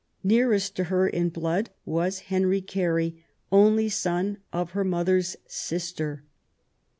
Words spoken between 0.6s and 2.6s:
to her in blood was Henry